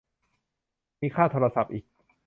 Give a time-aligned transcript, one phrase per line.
[1.01, 1.85] มีค่าโทรศัพท์อีก